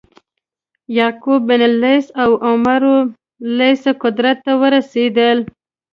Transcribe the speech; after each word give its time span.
یعقوب 0.97 1.39
بن 1.47 1.61
لیث 1.81 2.05
او 2.23 2.31
عمرو 2.47 2.97
لیث 3.57 3.81
قدرت 4.01 4.37
ته 4.45 4.53
ورسېدل. 4.61 5.37